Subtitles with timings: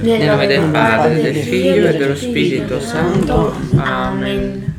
[0.00, 3.54] Nel nome del Padre, del Figlio e dello Spirito Santo.
[3.76, 4.74] Amen.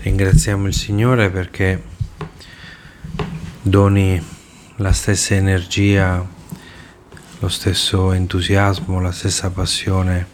[0.00, 1.82] Ringraziamo il Signore perché
[3.60, 4.18] doni
[4.76, 6.26] la stessa energia,
[7.38, 10.28] lo stesso entusiasmo, la stessa passione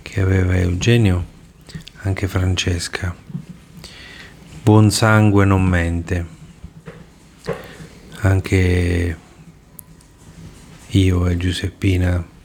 [0.00, 1.24] che aveva Eugenio,
[2.02, 3.12] anche Francesca.
[4.62, 6.26] Buon sangue non mente.
[8.20, 9.16] Anche
[10.86, 12.36] io e Giuseppina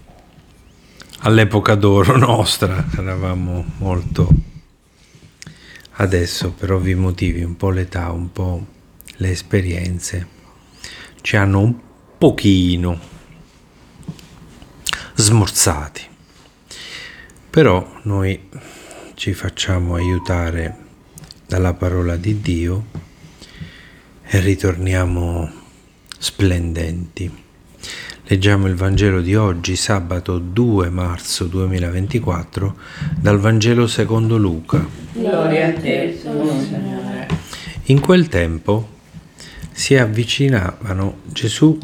[1.23, 4.29] all'epoca d'oro nostra eravamo molto
[5.97, 8.65] adesso per ovvi motivi un po' l'età un po'
[9.17, 10.27] le esperienze
[11.21, 11.75] ci hanno un
[12.17, 12.99] pochino
[15.15, 16.01] smorzati.
[17.49, 18.49] Però noi
[19.15, 20.77] ci facciamo aiutare
[21.45, 22.85] dalla parola di Dio
[24.23, 25.51] e ritorniamo
[26.17, 27.43] splendenti
[28.27, 32.77] Leggiamo il Vangelo di oggi, sabato 2 marzo 2024,
[33.19, 34.87] dal Vangelo secondo Luca.
[35.11, 37.27] Gloria a te, Signore.
[37.87, 38.87] In quel tempo
[39.73, 41.77] si avvicinavano Gesù,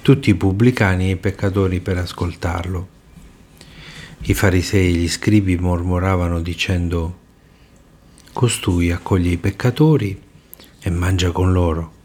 [0.00, 2.88] tutti i pubblicani e i peccatori per ascoltarlo.
[4.20, 7.18] I farisei e gli scribi mormoravano dicendo,
[8.32, 10.22] Costui accoglie i peccatori
[10.80, 11.96] e mangia con loro.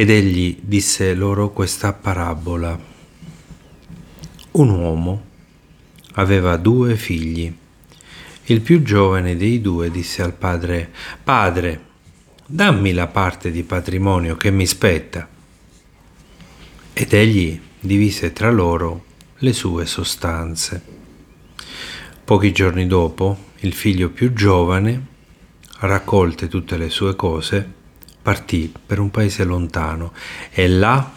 [0.00, 2.80] Ed egli disse loro questa parabola.
[4.52, 5.24] Un uomo
[6.12, 7.54] aveva due figli.
[8.44, 10.90] Il più giovane dei due disse al padre,
[11.22, 11.84] Padre,
[12.46, 15.28] dammi la parte di patrimonio che mi spetta.
[16.94, 19.04] Ed egli divise tra loro
[19.36, 20.82] le sue sostanze.
[22.24, 25.06] Pochi giorni dopo, il figlio più giovane,
[25.80, 27.79] raccolte tutte le sue cose,
[28.22, 30.12] partì per un paese lontano
[30.50, 31.12] e là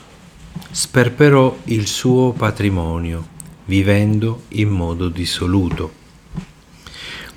[0.72, 3.28] sperperò il suo patrimonio,
[3.66, 6.02] vivendo in modo dissoluto.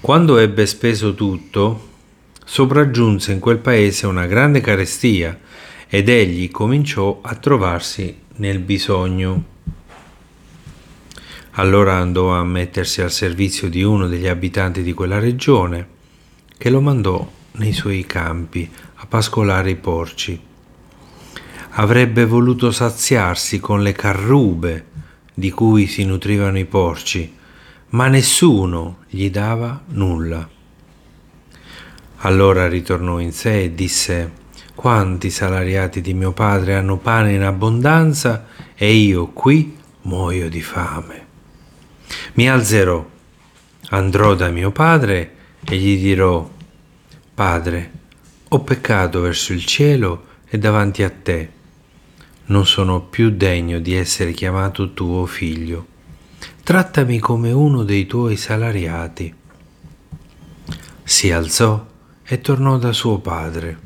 [0.01, 1.89] Quando ebbe speso tutto,
[2.45, 5.39] sopraggiunse in quel paese una grande carestia
[5.89, 9.55] ed egli cominciò a trovarsi nel bisogno.
[11.53, 15.89] Allora andò a mettersi al servizio di uno degli abitanti di quella regione,
[16.57, 20.41] che lo mandò nei suoi campi a pascolare i porci.
[21.79, 24.85] Avrebbe voluto saziarsi con le carrube
[25.35, 27.35] di cui si nutrivano i porci,
[27.91, 30.49] ma nessuno gli dava nulla.
[32.21, 34.33] Allora ritornò in sé e disse,
[34.75, 41.27] quanti salariati di mio padre hanno pane in abbondanza e io qui muoio di fame.
[42.35, 43.05] Mi alzerò,
[43.91, 45.35] andrò da mio padre
[45.65, 46.49] e gli dirò,
[47.37, 47.91] Padre,
[48.49, 51.51] ho peccato verso il cielo e davanti a te.
[52.47, 55.87] Non sono più degno di essere chiamato tuo figlio.
[56.63, 59.35] Trattami come uno dei tuoi salariati.
[61.05, 61.87] Si alzò
[62.25, 63.79] e tornò da suo padre.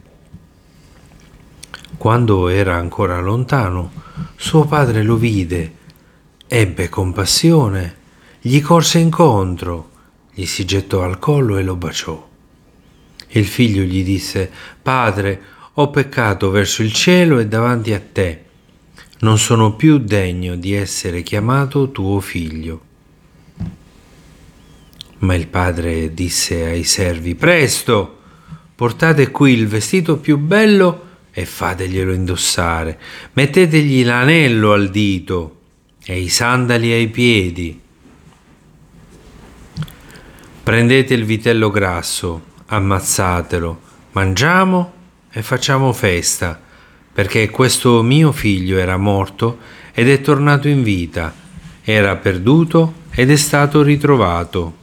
[1.97, 3.91] Quando era ancora lontano,
[4.37, 5.75] suo padre lo vide,
[6.47, 7.97] ebbe compassione,
[8.41, 9.91] gli corse incontro,
[10.33, 12.28] gli si gettò al collo e lo baciò.
[13.32, 14.50] Il figlio gli disse,
[14.82, 15.41] Padre,
[15.74, 18.44] ho peccato verso il cielo e davanti a te.
[19.20, 22.88] Non sono più degno di essere chiamato tuo figlio.
[25.18, 28.18] Ma il padre disse ai servi, Presto,
[28.74, 32.98] portate qui il vestito più bello e fateglielo indossare.
[33.34, 35.58] Mettetegli l'anello al dito
[36.04, 37.80] e i sandali ai piedi.
[40.62, 43.81] Prendete il vitello grasso ammazzatelo,
[44.12, 44.92] mangiamo
[45.31, 46.60] e facciamo festa,
[47.12, 49.58] perché questo mio figlio era morto
[49.92, 51.34] ed è tornato in vita,
[51.82, 54.76] era perduto ed è stato ritrovato.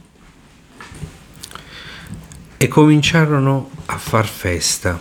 [2.58, 5.00] E cominciarono a far festa.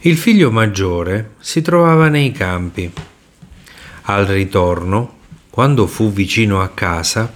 [0.00, 2.92] Il figlio maggiore si trovava nei campi.
[4.02, 5.16] Al ritorno,
[5.50, 7.32] quando fu vicino a casa,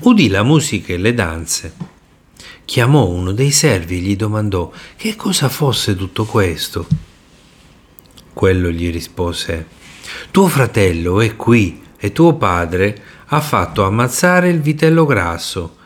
[0.00, 1.91] udì la musica e le danze
[2.64, 6.86] chiamò uno dei servi e gli domandò che cosa fosse tutto questo.
[8.32, 9.66] Quello gli rispose,
[10.30, 15.76] tuo fratello è qui e tuo padre ha fatto ammazzare il vitello grasso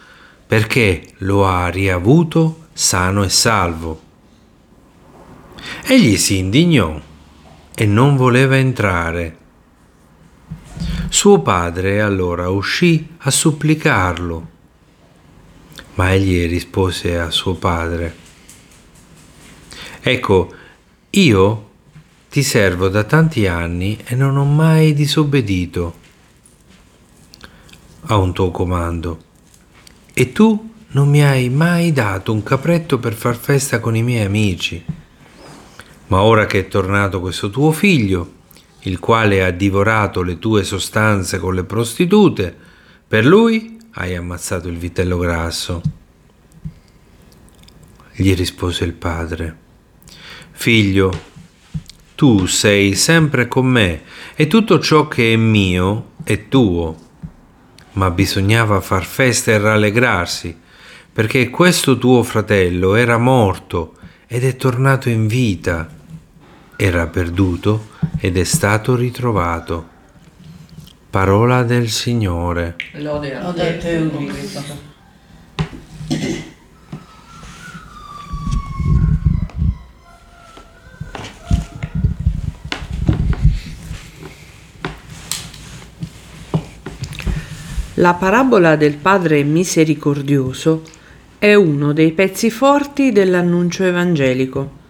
[0.47, 4.01] perché lo ha riavuto sano e salvo.
[5.85, 7.01] Egli si indignò
[7.75, 9.37] e non voleva entrare.
[11.09, 14.55] Suo padre allora uscì a supplicarlo
[15.97, 18.25] ma egli rispose a suo padre,
[20.09, 20.55] Ecco,
[21.11, 21.71] io
[22.31, 25.95] ti servo da tanti anni e non ho mai disobbedito
[28.03, 29.21] a un tuo comando.
[30.15, 34.25] E tu non mi hai mai dato un capretto per far festa con i miei
[34.25, 34.81] amici.
[36.07, 38.35] Ma ora che è tornato questo tuo figlio,
[38.83, 42.57] il quale ha divorato le tue sostanze con le prostitute,
[43.09, 45.81] per lui hai ammazzato il vitello grasso.
[48.13, 49.57] Gli rispose il padre,
[50.51, 51.35] Figlio,
[52.15, 54.03] tu sei sempre con me
[54.35, 57.05] e tutto ciò che è mio è tuo.
[57.93, 60.59] Ma bisognava far festa e rallegrarsi,
[61.13, 63.95] perché questo tuo fratello era morto
[64.27, 65.89] ed è tornato in vita,
[66.77, 67.89] era perduto
[68.19, 69.95] ed è stato ritrovato.
[71.17, 72.77] Parola del Signore.
[72.97, 74.63] Lode a Lode te, Cristo.
[87.95, 90.83] La parabola del Padre misericordioso
[91.39, 94.85] è uno dei pezzi forti dell'annuncio evangelico.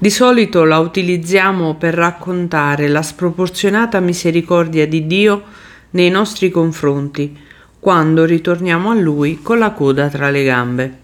[0.00, 5.42] Di solito la utilizziamo per raccontare la sproporzionata misericordia di Dio
[5.90, 7.36] nei nostri confronti,
[7.80, 10.98] quando ritorniamo a Lui con la coda tra le gambe.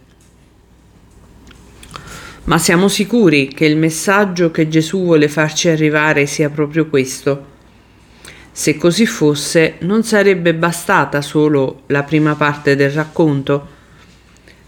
[2.44, 7.46] Ma siamo sicuri che il messaggio che Gesù vuole farci arrivare sia proprio questo?
[8.52, 13.66] Se così fosse, non sarebbe bastata solo la prima parte del racconto?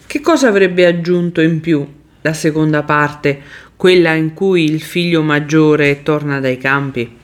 [0.04, 1.86] Che cosa avrebbe aggiunto in più
[2.26, 3.40] la seconda parte,
[3.76, 7.16] quella in cui il figlio maggiore torna dai campi?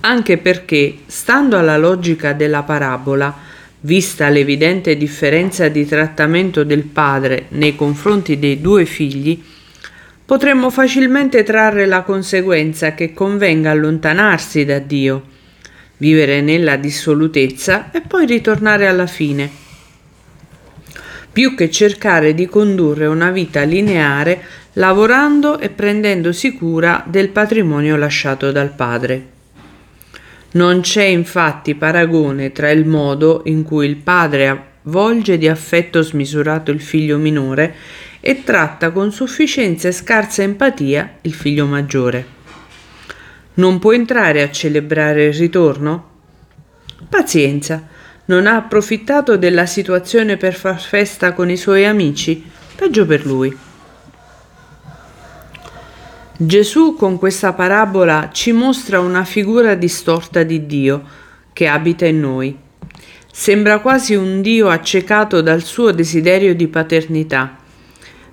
[0.00, 3.36] Anche perché, stando alla logica della parabola,
[3.80, 9.42] vista l'evidente differenza di trattamento del padre nei confronti dei due figli,
[10.24, 15.22] potremmo facilmente trarre la conseguenza che convenga allontanarsi da Dio,
[15.98, 19.50] vivere nella dissolutezza e poi ritornare alla fine,
[21.32, 24.42] più che cercare di condurre una vita lineare
[24.74, 29.38] lavorando e prendendosi cura del patrimonio lasciato dal padre.
[30.52, 34.48] Non c'è infatti paragone tra il modo in cui il padre
[34.84, 37.74] avvolge di affetto smisurato il figlio minore
[38.20, 42.38] e tratta con sufficienza e scarsa empatia il figlio maggiore.
[43.54, 46.08] Non può entrare a celebrare il ritorno?
[47.08, 47.86] Pazienza,
[48.26, 52.44] non ha approfittato della situazione per far festa con i suoi amici?
[52.74, 53.68] Peggio per lui.
[56.42, 61.02] Gesù con questa parabola ci mostra una figura distorta di Dio
[61.52, 62.56] che abita in noi.
[63.30, 67.58] Sembra quasi un Dio accecato dal suo desiderio di paternità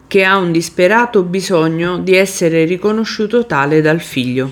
[0.08, 4.52] che ha un disperato bisogno di essere riconosciuto tale dal figlio,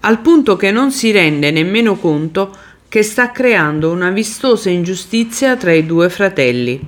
[0.00, 2.56] al punto che non si rende nemmeno conto
[2.88, 6.80] che sta creando una vistosa ingiustizia tra i due fratelli.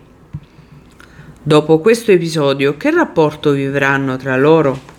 [1.42, 4.91] Dopo questo episodio, che rapporto vivranno tra loro?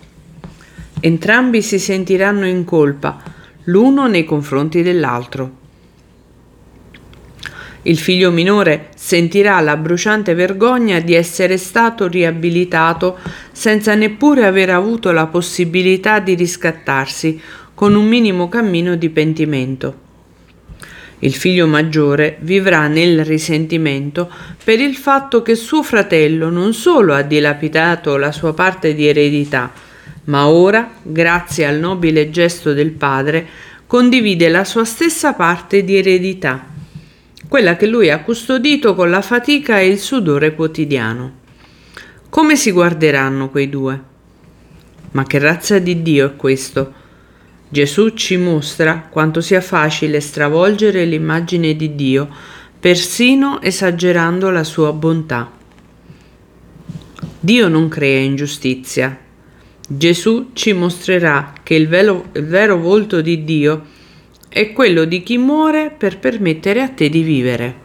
[1.04, 3.22] Entrambi si sentiranno in colpa,
[3.64, 5.56] l'uno nei confronti dell'altro.
[7.82, 13.18] Il figlio minore sentirà la bruciante vergogna di essere stato riabilitato
[13.52, 17.38] senza neppure aver avuto la possibilità di riscattarsi
[17.74, 19.98] con un minimo cammino di pentimento.
[21.18, 24.30] Il figlio maggiore vivrà nel risentimento
[24.64, 29.83] per il fatto che suo fratello non solo ha dilapidato la sua parte di eredità,
[30.24, 33.46] ma ora, grazie al nobile gesto del padre,
[33.86, 36.72] condivide la sua stessa parte di eredità
[37.54, 41.42] quella che lui ha custodito con la fatica e il sudore quotidiano.
[42.28, 44.02] Come si guarderanno quei due?
[45.12, 46.92] Ma che razza di Dio è questo?
[47.68, 52.28] Gesù ci mostra quanto sia facile stravolgere l'immagine di Dio,
[52.80, 55.48] persino esagerando la sua bontà.
[57.38, 59.16] Dio non crea ingiustizia.
[59.86, 63.84] Gesù ci mostrerà che il, velo, il vero volto di Dio
[64.48, 67.82] è quello di chi muore per permettere a te di vivere.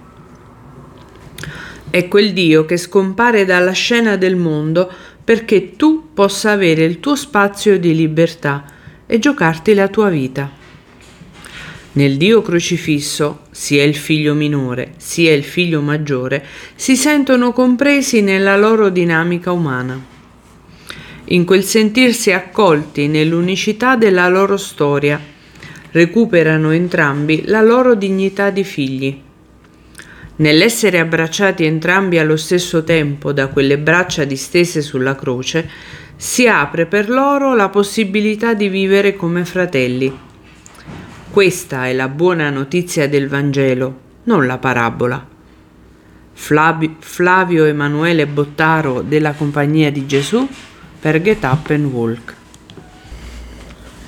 [1.89, 4.89] È quel Dio che scompare dalla scena del mondo
[5.21, 8.63] perché tu possa avere il tuo spazio di libertà
[9.05, 10.49] e giocarti la tua vita.
[11.91, 18.55] Nel Dio crocifisso, sia il figlio minore sia il figlio maggiore si sentono compresi nella
[18.55, 20.18] loro dinamica umana.
[21.31, 25.21] In quel sentirsi accolti nell'unicità della loro storia,
[25.91, 29.21] recuperano entrambi la loro dignità di figli.
[30.37, 35.69] Nell'essere abbracciati entrambi allo stesso tempo da quelle braccia distese sulla croce,
[36.15, 40.11] si apre per loro la possibilità di vivere come fratelli.
[41.29, 45.27] Questa è la buona notizia del Vangelo, non la parabola.
[46.33, 50.47] Flavio, Emanuele Bottaro della Compagnia di Gesù
[50.99, 52.35] per Get Up and Walk.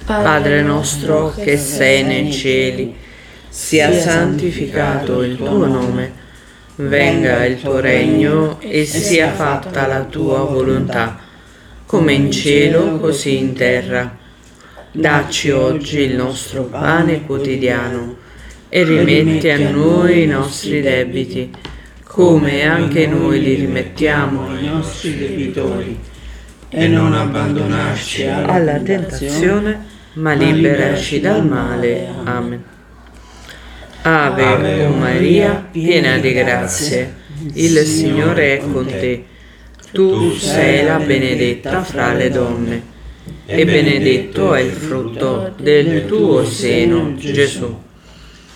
[0.06, 2.96] Padre nostro che sei nei cieli,
[3.48, 6.22] sia santificato il tuo nome
[6.88, 11.20] venga il tuo regno e sia fatta la tua volontà,
[11.86, 14.18] come in cielo così in terra.
[14.92, 18.18] Dacci oggi il nostro pane quotidiano
[18.68, 21.52] e rimetti a noi i nostri debiti,
[22.04, 25.98] come anche noi li rimettiamo ai nostri debitori.
[26.74, 32.08] E non abbandonarci alla tentazione, ma liberaci dal male.
[32.24, 32.64] Amen.
[34.04, 37.14] Ave, o Maria, piena di grazie,
[37.56, 39.26] il Signore è con te.
[39.92, 42.82] Tu sei la benedetta fra le donne,
[43.46, 47.80] e benedetto è il frutto del tuo seno, Gesù.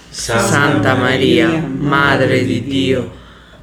[0.09, 3.11] Santa Maria, Madre di Dio,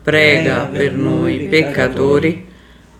[0.02, 2.50] prega per noi peccatori,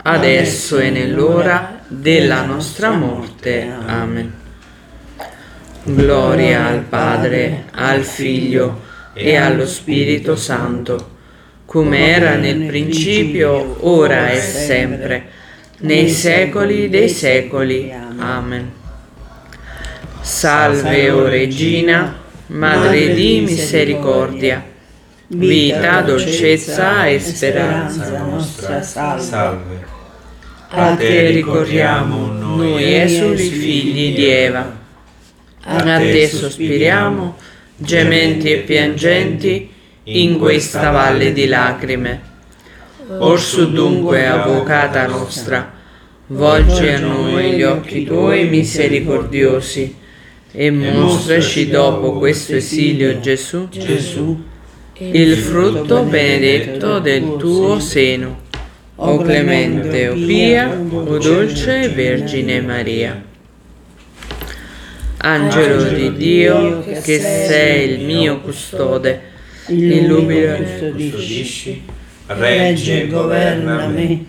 [0.03, 3.71] adesso e nell'ora della nostra morte.
[3.87, 4.33] Amen.
[5.85, 8.81] Gloria al Padre, al Figlio
[9.15, 11.11] e allo Spirito Santo,
[11.65, 15.25] come era nel principio, ora e sempre,
[15.81, 17.93] nei secoli dei secoli.
[18.19, 18.71] Amen.
[20.21, 24.63] Salve, o Regina, Madre di misericordia,
[25.35, 29.91] vita, dolcezza e speranza nostra, salve.
[30.69, 34.81] A te ricorriamo noi esuli figli di Eva.
[35.65, 37.37] A te sospiriamo,
[37.77, 39.71] gementi e piangenti,
[40.05, 42.31] in questa valle di lacrime.
[43.19, 45.73] Orsu dunque, avvocata nostra,
[46.29, 49.95] volgi a noi gli occhi tuoi misericordiosi
[50.51, 54.51] e mostraci dopo questo esilio Gesù, Gesù,
[55.11, 58.41] il frutto benedetto del tuo seno.
[58.97, 63.21] O clemente, o pia, o dolce Vergine Maria.
[65.19, 69.21] Angelo di Dio, che sei il mio custode,
[69.69, 71.83] illumina e custodisci,
[72.27, 74.25] regge e governa me,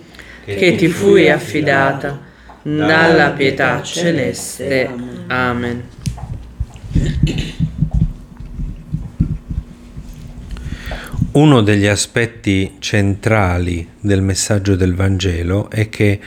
[0.46, 2.20] che ti fui affidata
[2.64, 4.90] dalla pietà celeste.
[5.28, 5.84] Amen.
[11.34, 16.20] Uno degli aspetti centrali del messaggio del Vangelo è che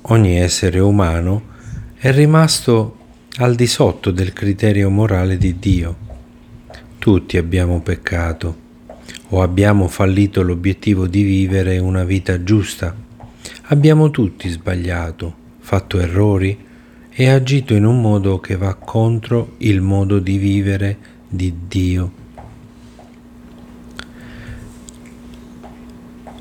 [0.00, 1.48] ogni essere umano
[1.98, 2.96] è rimasto
[3.36, 5.96] al di sotto del criterio morale di Dio.
[6.96, 8.56] Tutti abbiamo peccato
[9.28, 12.96] o abbiamo fallito l'obiettivo di vivere una vita giusta.
[13.64, 16.58] Abbiamo tutti sbagliato, fatto errori
[17.10, 20.96] e agito in un modo che va contro il modo di vivere
[21.28, 22.23] di Dio.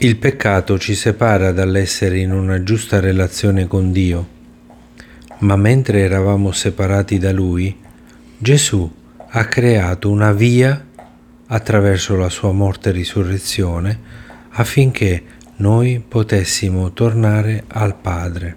[0.03, 4.27] Il peccato ci separa dall'essere in una giusta relazione con Dio
[5.39, 7.73] ma mentre eravamo separati da Lui,
[8.37, 8.91] Gesù
[9.29, 10.85] ha creato una via
[11.47, 13.99] attraverso la sua morte e risurrezione
[14.49, 15.23] affinché
[15.57, 18.55] noi potessimo tornare al Padre.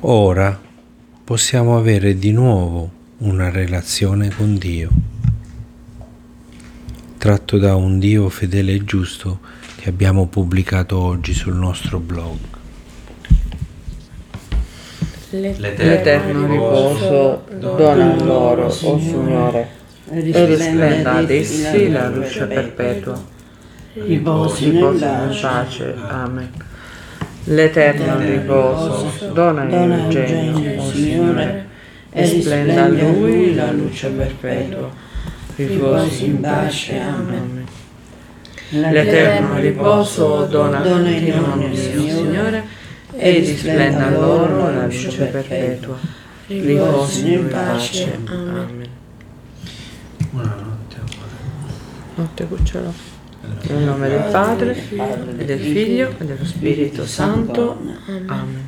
[0.00, 0.60] Ora
[1.22, 4.90] possiamo avere di nuovo una relazione con Dio,
[7.16, 12.36] tratto da un Dio fedele e giusto che abbiamo pubblicato oggi sul nostro blog
[15.30, 19.68] l'eterno riposo dona loro, o oh Signore,
[20.10, 23.20] e risplenda ad essi la luce perpetua.
[23.92, 24.98] Riposi in
[25.40, 25.94] pace.
[26.06, 26.50] Amen.
[27.44, 31.66] L'eterno riposo dona il genio, o oh Signore,
[32.10, 34.90] e risplenda a Lui la luce perpetua.
[35.56, 36.98] Riposi in pace.
[36.98, 37.66] Amen.
[38.70, 42.64] L'eterno riposo dona nome mio, Signore,
[43.12, 45.96] e risplenda loro la luce perpetua.
[46.46, 48.18] Riposi in pace.
[48.26, 48.88] Amen.
[50.30, 50.96] Buonanotte.
[52.14, 52.92] Notte cucciolo.
[53.68, 54.76] Nel nome del Padre,
[55.38, 57.80] e del Figlio, e dello Spirito Santo.
[58.26, 58.66] Amen.